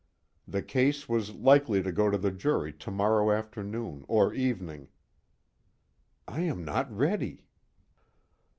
[0.47, 4.87] The case was likely to go to the jury tomorrow afternoon or evening.
[6.27, 7.45] _I am not ready.